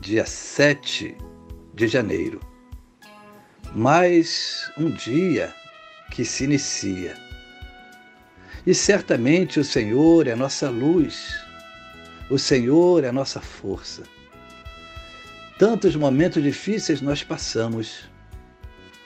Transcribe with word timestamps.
dia 0.00 0.24
7 0.24 1.14
de 1.74 1.86
janeiro. 1.86 2.40
Mais 3.74 4.72
um 4.78 4.90
dia 4.90 5.54
que 6.10 6.24
se 6.24 6.44
inicia. 6.44 7.14
E 8.66 8.74
certamente 8.74 9.60
o 9.60 9.64
Senhor 9.64 10.26
é 10.26 10.34
nossa 10.34 10.70
luz, 10.70 11.38
o 12.30 12.38
Senhor 12.38 13.04
é 13.04 13.12
nossa 13.12 13.42
força. 13.42 14.02
Tantos 15.58 15.94
momentos 15.94 16.42
difíceis 16.42 17.02
nós 17.02 17.22
passamos, 17.22 18.10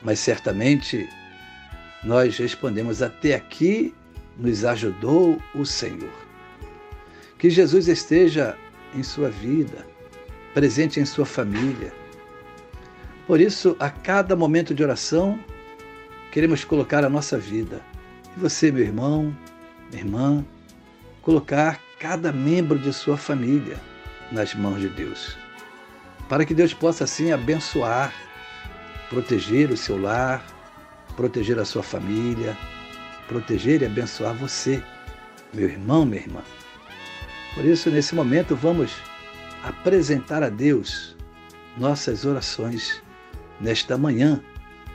mas 0.01 0.21
certamente 0.21 1.09
nós 2.05 2.39
respondemos: 2.39 3.03
até 3.03 3.35
aqui 3.35 3.93
nos 4.39 4.65
ajudou 4.65 5.43
o 5.57 5.67
Senhor. 5.67 6.15
Que 7.37 7.51
Jesus 7.51 7.89
esteja 7.89 8.57
em 8.95 9.03
sua 9.03 9.29
vida, 9.29 9.94
presente 10.55 11.01
em 11.01 11.05
sua 11.05 11.27
família. 11.27 11.93
Por 13.27 13.41
isso, 13.41 13.77
a 13.81 13.91
cada 13.91 14.37
momento 14.37 14.75
de 14.75 14.83
oração, 14.83 15.39
queremos 16.31 16.65
colocar 16.65 17.05
a 17.05 17.09
nossa 17.09 17.37
vida. 17.37 17.81
E 18.37 18.41
você, 18.41 18.71
meu 18.71 18.85
irmão, 18.85 19.37
minha 19.91 20.03
irmã, 20.03 20.45
colocar 21.21 21.81
cada 21.99 22.33
membro 22.33 22.79
de 22.79 22.93
sua 22.93 23.17
família 23.17 23.77
nas 24.31 24.55
mãos 24.55 24.81
de 24.81 24.89
Deus. 24.89 25.37
Para 26.29 26.45
que 26.45 26.55
Deus 26.55 26.73
possa 26.73 27.05
assim 27.05 27.33
abençoar, 27.33 28.13
proteger 29.11 29.71
o 29.71 29.77
seu 29.77 30.01
lar, 30.01 30.45
proteger 31.17 31.59
a 31.59 31.65
sua 31.65 31.83
família, 31.83 32.57
proteger 33.27 33.83
e 33.83 33.87
abençoar 33.87 34.35
você, 34.35 34.83
meu 35.53 35.69
irmão, 35.69 36.05
minha 36.05 36.23
irmã. 36.23 36.43
Por 37.55 37.65
isso, 37.65 37.91
nesse 37.91 38.15
momento, 38.15 38.55
vamos 38.57 38.93
apresentar 39.65 40.43
a 40.43 40.51
Deus 40.51 41.17
nossas 41.79 42.27
orações 42.27 43.03
nesta 43.59 43.97
manhã, 43.97 44.41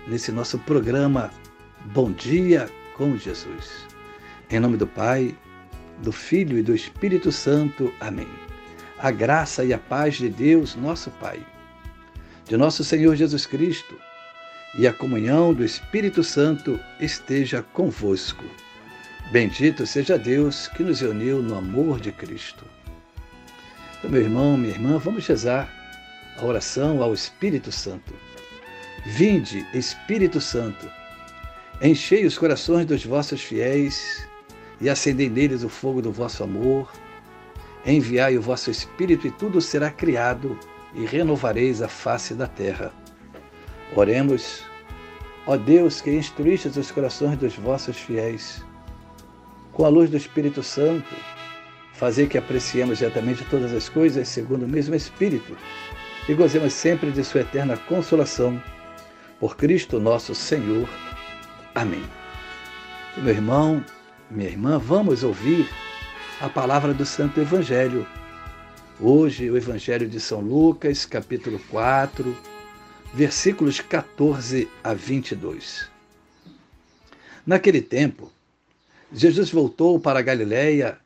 nesse 0.08 0.32
nosso 0.32 0.60
programa 0.60 1.32
Bom 1.86 2.12
Dia 2.12 2.70
com 2.96 3.18
Jesus. 3.18 3.88
Em 4.50 4.60
nome 4.60 4.78
do 4.78 4.86
Pai, 4.86 5.36
do 6.04 6.12
Filho 6.12 6.58
e 6.58 6.62
do 6.62 6.76
Espírito 6.76 7.32
Santo. 7.32 7.92
Amém. 8.00 8.28
A 9.00 9.10
graça 9.10 9.64
e 9.64 9.74
a 9.74 9.80
paz 9.80 10.18
de 10.18 10.30
Deus, 10.30 10.76
nosso 10.76 11.10
Pai, 11.12 11.44
de 12.46 12.56
nosso 12.56 12.84
Senhor 12.84 13.16
Jesus 13.16 13.48
Cristo 13.48 13.96
e 14.78 14.86
a 14.86 14.94
comunhão 14.94 15.52
do 15.52 15.66
Espírito 15.66 16.24
Santo 16.24 16.80
esteja 17.00 17.64
convosco. 17.74 18.46
Bendito 19.32 19.88
seja 19.88 20.16
Deus 20.16 20.68
que 20.68 20.84
nos 20.84 21.02
uniu 21.02 21.42
no 21.42 21.58
amor 21.58 22.00
de 22.00 22.12
Cristo. 22.12 22.64
Então, 24.00 24.12
meu 24.12 24.22
irmão, 24.22 24.56
minha 24.56 24.74
irmã, 24.74 24.98
vamos 24.98 25.28
rezar 25.28 25.70
a 26.38 26.46
oração 26.46 27.04
ao 27.04 27.14
Espírito 27.14 27.70
Santo. 27.70 28.14
Vinde, 29.06 29.68
Espírito 29.74 30.40
Santo, 30.40 30.90
enchei 31.82 32.26
os 32.26 32.38
corações 32.38 32.86
dos 32.86 33.04
vossos 33.04 33.42
fiéis 33.42 34.26
e 34.80 34.90
acendei 34.90 35.30
neles 35.30 35.64
o 35.64 35.70
fogo 35.70 36.02
do 36.02 36.14
vosso 36.14 36.46
amor. 36.46 36.90
Enviai 37.86 38.38
o 38.38 38.42
vosso 38.42 38.72
Espírito 38.72 39.28
e 39.28 39.32
tudo 39.32 39.60
será 39.60 39.92
criado 39.92 40.58
e 40.96 41.06
renovareis 41.06 41.82
a 41.82 41.90
face 41.90 42.34
da 42.34 42.48
terra. 42.48 42.94
Oremos, 43.98 44.64
ó 45.46 45.58
Deus 45.58 46.00
que 46.00 46.12
instruíste 46.12 46.70
os 46.70 46.90
corações 46.90 47.38
dos 47.38 47.54
vossos 47.56 47.98
fiéis, 47.98 48.64
com 49.74 49.84
a 49.84 49.90
luz 49.90 50.10
do 50.10 50.16
Espírito 50.16 50.64
Santo, 50.64 51.14
fazer 52.00 52.30
que 52.30 52.38
apreciemos 52.38 53.00
diretamente 53.00 53.44
todas 53.50 53.74
as 53.74 53.90
coisas 53.90 54.26
segundo 54.30 54.64
o 54.64 54.70
mesmo 54.70 54.96
Espírito 54.96 55.58
e 56.30 56.34
gozemos 56.34 56.72
sempre 56.72 57.12
de 57.12 57.22
Sua 57.26 57.42
eterna 57.42 57.76
consolação. 57.76 58.62
Por 59.38 59.58
Cristo 59.58 60.00
nosso 60.00 60.34
Senhor. 60.34 60.88
Amém. 61.76 62.04
Meu 63.18 63.34
irmão, 63.34 63.84
minha 64.32 64.50
irmã, 64.50 64.80
vamos 64.80 65.24
ouvir 65.24 65.70
a 66.40 66.48
palavra 66.48 66.94
do 66.94 67.06
Santo 67.06 67.42
Evangelho. 67.42 68.08
Hoje, 68.98 69.50
o 69.50 69.58
Evangelho 69.58 70.08
de 70.08 70.22
São 70.22 70.40
Lucas, 70.40 71.06
capítulo 71.06 71.60
4, 71.70 72.38
versículos 73.14 73.82
14 73.82 74.70
a 74.82 74.94
22. 74.94 75.90
Naquele 77.46 77.82
tempo, 77.82 78.32
Jesus 79.12 79.52
voltou 79.52 80.00
para 80.00 80.20
a 80.20 80.22
Galiléia 80.22 80.98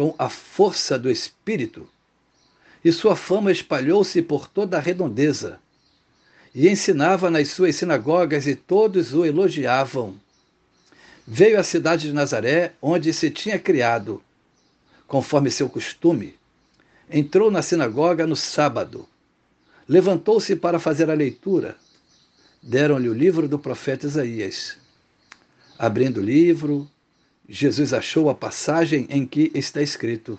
com 0.00 0.14
a 0.18 0.30
força 0.30 0.98
do 0.98 1.10
Espírito, 1.10 1.86
e 2.82 2.90
sua 2.90 3.14
fama 3.14 3.52
espalhou-se 3.52 4.22
por 4.22 4.48
toda 4.48 4.78
a 4.78 4.80
redondeza. 4.80 5.60
E 6.54 6.70
ensinava 6.70 7.28
nas 7.28 7.48
suas 7.48 7.76
sinagogas, 7.76 8.46
e 8.46 8.54
todos 8.54 9.12
o 9.12 9.26
elogiavam. 9.26 10.18
Veio 11.26 11.60
à 11.60 11.62
cidade 11.62 12.06
de 12.06 12.14
Nazaré, 12.14 12.72
onde 12.80 13.12
se 13.12 13.30
tinha 13.30 13.58
criado, 13.58 14.22
conforme 15.06 15.50
seu 15.50 15.68
costume. 15.68 16.34
Entrou 17.10 17.50
na 17.50 17.60
sinagoga 17.60 18.26
no 18.26 18.36
sábado. 18.36 19.06
Levantou-se 19.86 20.56
para 20.56 20.78
fazer 20.78 21.10
a 21.10 21.14
leitura. 21.14 21.76
Deram-lhe 22.62 23.10
o 23.10 23.12
livro 23.14 23.46
do 23.46 23.58
profeta 23.58 24.06
Isaías. 24.06 24.78
Abrindo 25.78 26.20
o 26.20 26.24
livro, 26.24 26.90
Jesus 27.52 27.92
achou 27.92 28.30
a 28.30 28.34
passagem 28.34 29.08
em 29.10 29.26
que 29.26 29.50
está 29.52 29.82
escrito: 29.82 30.38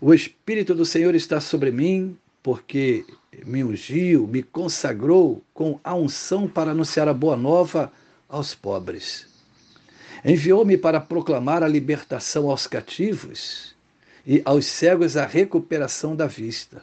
O 0.00 0.12
Espírito 0.12 0.74
do 0.74 0.84
Senhor 0.84 1.14
está 1.14 1.40
sobre 1.40 1.70
mim, 1.70 2.18
porque 2.42 3.06
me 3.46 3.62
ungiu, 3.62 4.26
me 4.26 4.42
consagrou 4.42 5.40
com 5.54 5.78
a 5.84 5.94
unção 5.94 6.48
para 6.48 6.72
anunciar 6.72 7.06
a 7.06 7.14
boa 7.14 7.36
nova 7.36 7.92
aos 8.28 8.56
pobres. 8.56 9.28
Enviou-me 10.24 10.76
para 10.76 11.00
proclamar 11.00 11.62
a 11.62 11.68
libertação 11.68 12.50
aos 12.50 12.66
cativos 12.66 13.76
e 14.26 14.42
aos 14.44 14.66
cegos 14.66 15.16
a 15.16 15.24
recuperação 15.24 16.16
da 16.16 16.26
vista, 16.26 16.82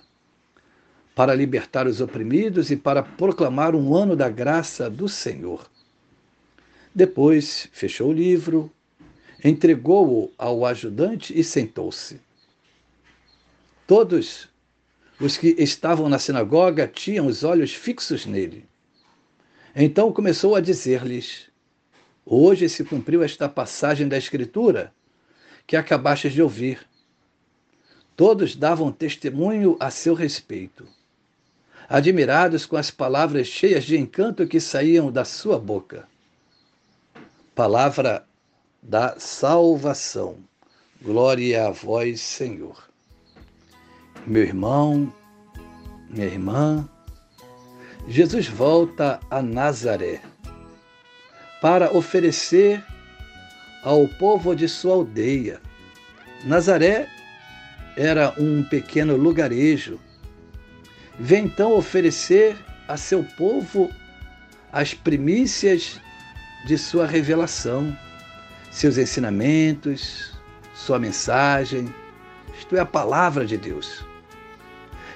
para 1.13 1.35
libertar 1.35 1.85
os 1.85 1.99
oprimidos 1.99 2.71
e 2.71 2.77
para 2.77 3.03
proclamar 3.03 3.75
um 3.75 3.93
ano 3.93 4.15
da 4.15 4.29
graça 4.29 4.89
do 4.89 5.09
Senhor. 5.09 5.69
Depois 6.95 7.67
fechou 7.73 8.09
o 8.09 8.13
livro, 8.13 8.71
entregou-o 9.43 10.31
ao 10.37 10.65
ajudante 10.65 11.37
e 11.37 11.43
sentou-se. 11.43 12.19
Todos 13.87 14.47
os 15.19 15.37
que 15.37 15.55
estavam 15.57 16.07
na 16.09 16.19
sinagoga 16.19 16.87
tinham 16.87 17.27
os 17.27 17.43
olhos 17.43 17.73
fixos 17.73 18.25
nele. 18.25 18.65
Então 19.75 20.11
começou 20.11 20.55
a 20.55 20.61
dizer-lhes: 20.61 21.49
Hoje 22.25 22.69
se 22.69 22.83
cumpriu 22.83 23.23
esta 23.23 23.49
passagem 23.49 24.07
da 24.07 24.17
Escritura 24.17 24.93
que 25.65 25.75
acabastes 25.75 26.33
de 26.33 26.41
ouvir. 26.41 26.79
Todos 28.15 28.55
davam 28.55 28.91
testemunho 28.91 29.77
a 29.79 29.89
seu 29.89 30.13
respeito, 30.13 30.87
admirados 31.89 32.65
com 32.65 32.77
as 32.77 32.91
palavras 32.91 33.47
cheias 33.47 33.83
de 33.83 33.97
encanto 33.97 34.45
que 34.45 34.59
saíam 34.59 35.11
da 35.11 35.25
sua 35.25 35.57
boca. 35.57 36.07
Palavra 37.55 38.25
da 38.81 39.15
salvação. 39.19 40.37
Glória 41.01 41.67
a 41.67 41.71
vós, 41.71 42.19
Senhor. 42.19 42.89
Meu 44.25 44.43
irmão, 44.43 45.13
minha 46.09 46.25
irmã, 46.25 46.89
Jesus 48.07 48.47
volta 48.47 49.19
a 49.29 49.41
Nazaré 49.41 50.21
para 51.61 51.95
oferecer 51.95 52.83
ao 53.83 54.07
povo 54.07 54.55
de 54.55 54.67
sua 54.67 54.93
aldeia. 54.93 55.61
Nazaré 56.43 57.07
era 57.95 58.33
um 58.37 58.63
pequeno 58.63 59.15
lugarejo. 59.15 59.99
Vem 61.19 61.45
então 61.45 61.73
oferecer 61.73 62.57
a 62.87 62.97
seu 62.97 63.23
povo 63.37 63.91
as 64.71 64.93
primícias 64.93 65.99
de 66.65 66.77
sua 66.77 67.05
revelação 67.05 67.95
seus 68.71 68.97
ensinamentos, 68.97 70.31
sua 70.73 70.97
mensagem, 70.97 71.93
isto 72.57 72.75
é, 72.75 72.79
a 72.79 72.85
palavra 72.85 73.45
de 73.45 73.57
Deus. 73.57 74.03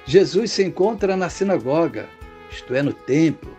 Jesus 0.05 0.51
se 0.51 0.63
encontra 0.63 1.15
na 1.17 1.29
sinagoga, 1.29 2.07
isto 2.51 2.75
é, 2.75 2.83
no 2.83 2.93
templo. 2.93 3.55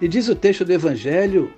E 0.00 0.08
diz 0.08 0.28
o 0.28 0.34
texto 0.34 0.64
do 0.64 0.72
Evangelho 0.72 1.52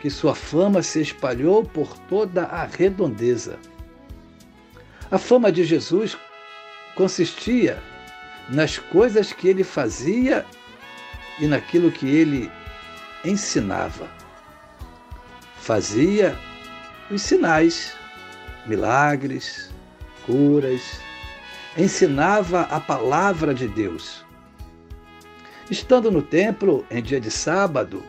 que 0.00 0.10
sua 0.10 0.34
fama 0.34 0.82
se 0.82 1.00
espalhou 1.00 1.64
por 1.64 1.96
toda 2.08 2.44
a 2.44 2.64
redondeza. 2.64 3.58
A 5.10 5.18
fama 5.18 5.52
de 5.52 5.64
Jesus 5.64 6.16
consistia 6.94 7.80
nas 8.48 8.78
coisas 8.78 9.32
que 9.32 9.48
ele 9.48 9.62
fazia 9.62 10.44
e 11.38 11.46
naquilo 11.46 11.92
que 11.92 12.08
ele 12.08 12.50
ensinava. 13.24 14.08
Fazia 15.66 16.38
os 17.10 17.22
sinais, 17.22 17.92
milagres, 18.68 19.68
curas, 20.24 21.00
ensinava 21.76 22.60
a 22.70 22.78
palavra 22.78 23.52
de 23.52 23.66
Deus. 23.66 24.24
Estando 25.68 26.08
no 26.08 26.22
templo 26.22 26.86
em 26.88 27.02
dia 27.02 27.20
de 27.20 27.32
sábado, 27.32 28.00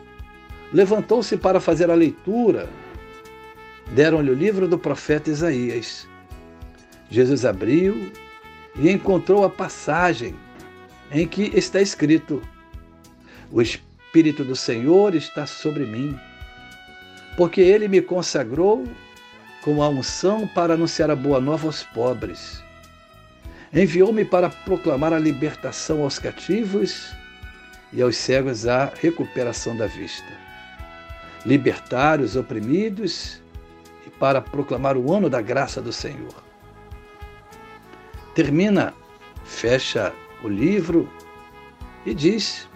levantou-se 0.72 1.36
para 1.36 1.58
fazer 1.58 1.90
a 1.90 1.96
leitura. 1.96 2.70
Deram-lhe 3.88 4.30
o 4.30 4.34
livro 4.34 4.68
do 4.68 4.78
profeta 4.78 5.28
Isaías. 5.28 6.06
Jesus 7.10 7.44
abriu 7.44 8.12
e 8.76 8.88
encontrou 8.88 9.44
a 9.44 9.50
passagem 9.50 10.32
em 11.10 11.26
que 11.26 11.50
está 11.58 11.80
escrito: 11.80 12.40
O 13.50 13.60
Espírito 13.60 14.44
do 14.44 14.54
Senhor 14.54 15.12
está 15.16 15.44
sobre 15.44 15.84
mim, 15.84 16.16
porque 17.38 17.60
ele 17.60 17.86
me 17.86 18.02
consagrou 18.02 18.84
com 19.62 19.80
a 19.80 19.88
unção 19.88 20.44
para 20.44 20.74
anunciar 20.74 21.08
a 21.08 21.14
boa 21.14 21.40
nova 21.40 21.68
aos 21.68 21.84
pobres. 21.84 22.64
Enviou-me 23.72 24.24
para 24.24 24.50
proclamar 24.50 25.12
a 25.12 25.20
libertação 25.20 26.02
aos 26.02 26.18
cativos 26.18 27.14
e 27.92 28.02
aos 28.02 28.16
cegos 28.16 28.66
a 28.66 28.92
recuperação 29.00 29.76
da 29.76 29.86
vista, 29.86 30.26
libertar 31.46 32.20
os 32.20 32.34
oprimidos 32.34 33.40
e 34.04 34.10
para 34.10 34.40
proclamar 34.40 34.96
o 34.96 35.14
ano 35.14 35.30
da 35.30 35.40
graça 35.40 35.80
do 35.80 35.92
Senhor. 35.92 36.42
Termina, 38.34 38.92
fecha 39.44 40.12
o 40.42 40.48
livro 40.48 41.08
e 42.04 42.12
diz: 42.12 42.68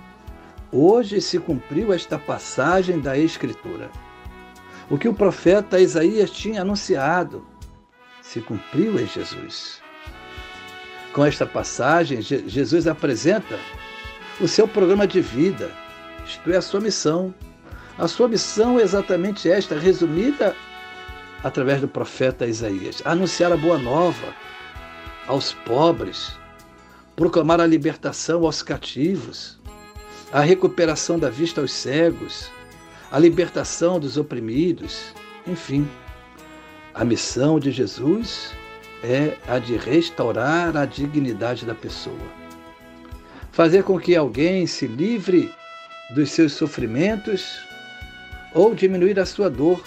Hoje 0.70 1.20
se 1.20 1.40
cumpriu 1.40 1.92
esta 1.92 2.16
passagem 2.16 3.00
da 3.00 3.18
Escritura. 3.18 3.90
O 4.92 4.98
que 4.98 5.08
o 5.08 5.14
profeta 5.14 5.80
Isaías 5.80 6.30
tinha 6.30 6.60
anunciado 6.60 7.42
se 8.20 8.42
cumpriu 8.42 9.00
em 9.00 9.06
Jesus. 9.06 9.80
Com 11.14 11.24
esta 11.24 11.46
passagem, 11.46 12.20
Jesus 12.20 12.86
apresenta 12.86 13.58
o 14.38 14.46
seu 14.46 14.68
programa 14.68 15.06
de 15.06 15.22
vida, 15.22 15.70
isto 16.26 16.52
é, 16.52 16.58
a 16.58 16.60
sua 16.60 16.78
missão. 16.78 17.34
A 17.96 18.06
sua 18.06 18.28
missão 18.28 18.78
é 18.78 18.82
exatamente 18.82 19.50
esta, 19.50 19.78
resumida 19.78 20.54
através 21.42 21.80
do 21.80 21.88
profeta 21.88 22.46
Isaías: 22.46 23.00
anunciar 23.06 23.50
a 23.50 23.56
boa 23.56 23.78
nova 23.78 24.34
aos 25.26 25.54
pobres, 25.54 26.38
proclamar 27.16 27.62
a 27.62 27.66
libertação 27.66 28.44
aos 28.44 28.62
cativos, 28.62 29.58
a 30.30 30.40
recuperação 30.40 31.18
da 31.18 31.30
vista 31.30 31.62
aos 31.62 31.72
cegos, 31.72 32.50
a 33.12 33.18
libertação 33.18 34.00
dos 34.00 34.16
oprimidos, 34.16 35.14
enfim. 35.46 35.88
A 36.92 37.04
missão 37.04 37.60
de 37.60 37.70
Jesus 37.70 38.52
é 39.04 39.36
a 39.46 39.60
de 39.60 39.76
restaurar 39.76 40.76
a 40.76 40.84
dignidade 40.84 41.64
da 41.64 41.74
pessoa 41.74 42.42
fazer 43.52 43.84
com 43.84 44.00
que 44.00 44.16
alguém 44.16 44.66
se 44.66 44.86
livre 44.86 45.52
dos 46.14 46.30
seus 46.30 46.54
sofrimentos 46.54 47.60
ou 48.54 48.74
diminuir 48.74 49.20
a 49.20 49.26
sua 49.26 49.48
dor, 49.48 49.82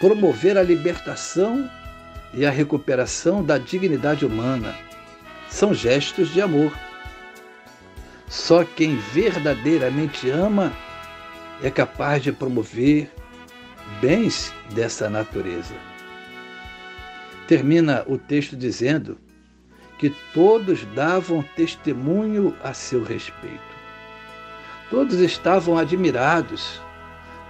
promover 0.00 0.56
a 0.56 0.62
libertação 0.62 1.68
e 2.32 2.46
a 2.46 2.50
recuperação 2.50 3.42
da 3.42 3.58
dignidade 3.58 4.24
humana. 4.24 4.74
São 5.48 5.74
gestos 5.74 6.32
de 6.32 6.40
amor. 6.40 6.72
Só 8.28 8.64
quem 8.64 8.96
verdadeiramente 8.96 10.28
ama 10.30 10.72
é 11.62 11.70
capaz 11.70 12.22
de 12.22 12.32
promover 12.32 13.10
bens 14.00 14.52
dessa 14.74 15.08
natureza. 15.08 15.74
Termina 17.48 18.04
o 18.06 18.18
texto 18.18 18.56
dizendo 18.56 19.18
que 19.98 20.10
todos 20.34 20.84
davam 20.94 21.42
testemunho 21.54 22.54
a 22.62 22.74
seu 22.74 23.02
respeito. 23.02 23.76
Todos 24.90 25.20
estavam 25.20 25.78
admirados 25.78 26.80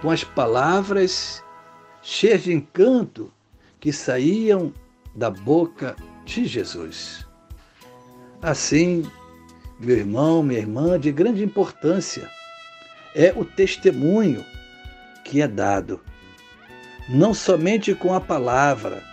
com 0.01 0.09
as 0.09 0.23
palavras 0.23 1.43
cheias 2.01 2.43
de 2.43 2.53
encanto 2.53 3.31
que 3.79 3.91
saíam 3.91 4.71
da 5.15 5.29
boca 5.29 5.95
de 6.25 6.45
Jesus. 6.45 7.27
Assim, 8.41 9.03
meu 9.79 9.97
irmão, 9.97 10.41
minha 10.41 10.59
irmã, 10.59 10.99
de 10.99 11.11
grande 11.11 11.43
importância 11.43 12.29
é 13.15 13.33
o 13.35 13.43
testemunho 13.43 14.45
que 15.23 15.41
é 15.41 15.47
dado, 15.47 16.01
não 17.09 17.33
somente 17.33 17.93
com 17.95 18.13
a 18.13 18.21
palavra, 18.21 19.03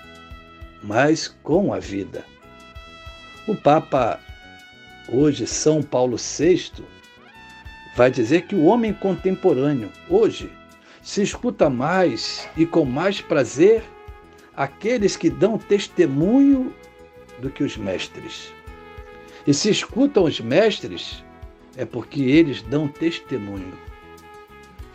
mas 0.83 1.29
com 1.43 1.73
a 1.73 1.79
vida. 1.79 2.25
O 3.47 3.55
Papa, 3.57 4.21
hoje, 5.09 5.47
São 5.47 5.83
Paulo 5.83 6.17
VI, 6.17 6.85
vai 7.97 8.11
dizer 8.11 8.43
que 8.43 8.55
o 8.55 8.65
homem 8.65 8.93
contemporâneo, 8.93 9.91
hoje, 10.09 10.51
se 11.03 11.23
escuta 11.23 11.69
mais 11.69 12.49
e 12.57 12.67
com 12.67 12.85
mais 12.85 13.21
prazer 13.21 13.83
aqueles 14.57 15.17
que 15.17 15.31
dão 15.31 15.59
testemunho 15.59 16.75
do 17.41 17.51
que 17.51 17.65
os 17.65 17.77
mestres. 17.77 18.53
E 19.47 19.53
se 19.53 19.69
escutam 19.71 20.25
os 20.25 20.41
mestres, 20.41 21.24
é 21.77 21.85
porque 21.85 22.23
eles 22.23 22.63
dão 22.63 22.89
testemunho. 22.89 23.73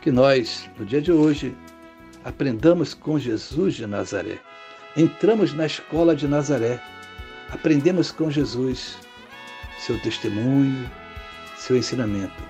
Que 0.02 0.12
nós, 0.12 0.70
no 0.78 0.86
dia 0.86 1.02
de 1.02 1.12
hoje, 1.12 1.56
aprendamos 2.24 2.94
com 2.94 3.20
Jesus 3.20 3.76
de 3.76 3.86
Nazaré. 3.86 4.40
Entramos 4.96 5.54
na 5.54 5.66
escola 5.66 6.16
de 6.16 6.28
Nazaré 6.28 6.82
aprendemos 7.52 8.12
com 8.12 8.30
Jesus 8.30 8.98
seu 9.80 10.00
testemunho, 10.00 10.90
seu 11.58 11.78
ensinamento. 11.78 12.44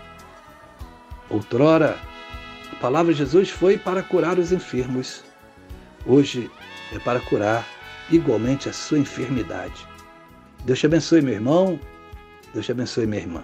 Outrora, 1.29 1.97
a 2.71 2.75
palavra 2.77 3.13
de 3.13 3.19
Jesus 3.19 3.49
foi 3.49 3.77
para 3.77 4.03
curar 4.03 4.39
os 4.39 4.51
enfermos. 4.51 5.23
Hoje 6.05 6.49
é 6.93 6.99
para 6.99 7.19
curar 7.19 7.67
igualmente 8.09 8.67
a 8.67 8.73
sua 8.73 8.99
enfermidade. 8.99 9.87
Deus 10.65 10.79
te 10.79 10.87
abençoe, 10.87 11.21
meu 11.21 11.33
irmão. 11.33 11.79
Deus 12.53 12.65
te 12.65 12.71
abençoe, 12.71 13.05
minha 13.05 13.21
irmã. 13.21 13.43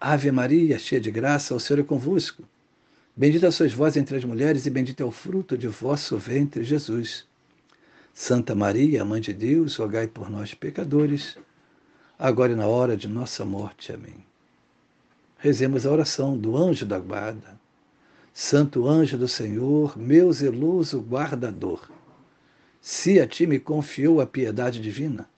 Ave 0.00 0.30
Maria, 0.30 0.78
cheia 0.78 1.00
de 1.00 1.10
graça, 1.10 1.54
o 1.54 1.60
Senhor 1.60 1.80
é 1.80 1.82
convosco. 1.82 2.42
Bendita 3.16 3.50
sois 3.50 3.72
vós 3.72 3.96
entre 3.96 4.16
as 4.16 4.24
mulheres, 4.24 4.64
e 4.66 4.70
bendito 4.70 5.02
é 5.02 5.04
o 5.06 5.10
fruto 5.10 5.58
de 5.58 5.66
vosso 5.66 6.16
ventre, 6.16 6.62
Jesus. 6.62 7.26
Santa 8.14 8.54
Maria, 8.54 9.04
Mãe 9.04 9.20
de 9.20 9.32
Deus, 9.32 9.76
rogai 9.76 10.06
por 10.06 10.30
nós, 10.30 10.54
pecadores 10.54 11.36
agora 12.18 12.52
e 12.52 12.56
na 12.56 12.66
hora 12.66 12.96
de 12.96 13.06
nossa 13.06 13.44
morte. 13.44 13.92
Amém. 13.92 14.26
Rezemos 15.38 15.86
a 15.86 15.92
oração 15.92 16.36
do 16.36 16.56
anjo 16.56 16.84
da 16.84 16.98
guarda. 16.98 17.58
Santo 18.34 18.88
anjo 18.88 19.16
do 19.16 19.28
Senhor, 19.28 19.96
meu 19.96 20.32
zeloso 20.32 21.00
guardador, 21.00 21.88
se 22.80 23.20
a 23.20 23.26
ti 23.26 23.46
me 23.46 23.58
confiou 23.58 24.20
a 24.20 24.26
piedade 24.26 24.80
divina, 24.80 25.28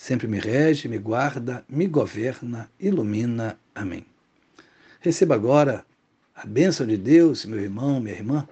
sempre 0.00 0.26
me 0.26 0.38
rege, 0.38 0.88
me 0.88 0.96
guarda, 0.96 1.62
me 1.68 1.86
governa, 1.86 2.70
ilumina. 2.80 3.58
Amém. 3.74 4.06
Receba 4.98 5.34
agora 5.34 5.84
a 6.34 6.46
bênção 6.46 6.86
de 6.86 6.96
Deus, 6.96 7.44
meu 7.44 7.60
irmão, 7.60 8.00
minha 8.00 8.16
irmã. 8.16 8.48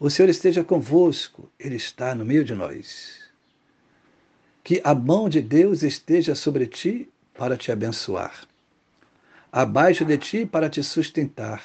O 0.00 0.10
Senhor 0.10 0.28
esteja 0.28 0.64
convosco, 0.64 1.48
Ele 1.56 1.76
está 1.76 2.16
no 2.16 2.24
meio 2.24 2.44
de 2.44 2.52
nós. 2.52 3.20
Que 4.64 4.80
a 4.82 4.92
mão 4.92 5.28
de 5.28 5.40
Deus 5.40 5.84
esteja 5.84 6.34
sobre 6.34 6.66
ti 6.66 7.08
para 7.32 7.56
te 7.56 7.70
abençoar. 7.70 8.48
abaixo 9.52 10.04
de 10.04 10.18
ti 10.18 10.44
para 10.44 10.68
te 10.68 10.82
sustentar, 10.82 11.62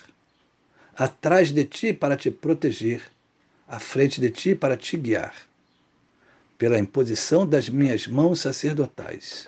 atrás 0.95 1.51
de 1.51 1.65
ti 1.65 1.91
para 1.91 2.15
te 2.15 2.29
proteger, 2.29 3.01
à 3.67 3.79
frente 3.79 4.21
de 4.21 4.29
ti 4.29 4.53
para 4.53 4.77
te 4.77 4.95
guiar, 4.95 5.33
pela 6.57 6.79
imposição 6.79 7.45
das 7.45 7.69
minhas 7.69 8.07
mãos 8.07 8.41
sacerdotais, 8.41 9.47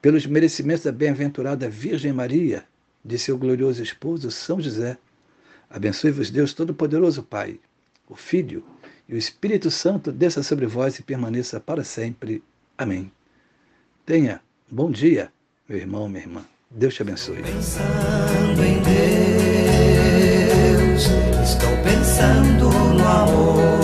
pelos 0.00 0.26
merecimentos 0.26 0.84
da 0.84 0.92
bem-aventurada 0.92 1.68
Virgem 1.68 2.12
Maria, 2.12 2.64
de 3.04 3.18
seu 3.18 3.36
glorioso 3.36 3.82
esposo 3.82 4.30
São 4.30 4.60
José. 4.60 4.96
Abençoe-vos 5.68 6.30
Deus 6.30 6.54
Todo-Poderoso, 6.54 7.22
Pai, 7.22 7.60
o 8.08 8.16
Filho 8.16 8.64
e 9.08 9.14
o 9.14 9.18
Espírito 9.18 9.70
Santo 9.70 10.10
desça 10.10 10.42
sobre 10.42 10.66
vós 10.66 10.98
e 10.98 11.02
permaneça 11.02 11.60
para 11.60 11.84
sempre. 11.84 12.42
Amém. 12.78 13.12
Tenha 14.06 14.40
bom 14.70 14.90
dia, 14.90 15.30
meu 15.68 15.78
irmão, 15.78 16.08
minha 16.08 16.22
irmã. 16.22 16.44
Deus 16.70 16.94
te 16.94 17.02
abençoe. 17.02 17.42
Pensando 17.42 18.62
em 18.62 18.82
Deus, 20.92 21.04
estou 21.42 21.76
pensando 21.82 22.70
no 22.70 23.06
amor. 23.06 23.83